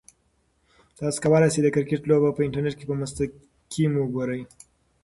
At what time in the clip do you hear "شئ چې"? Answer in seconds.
1.53-1.59